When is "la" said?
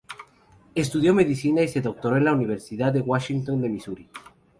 2.25-2.33